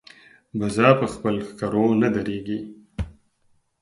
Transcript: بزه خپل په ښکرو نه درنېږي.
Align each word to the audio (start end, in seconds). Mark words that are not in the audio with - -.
بزه 0.59 0.87
خپل 1.13 1.35
په 1.41 1.45
ښکرو 1.49 1.85
نه 2.01 2.07
درنېږي. 2.13 2.59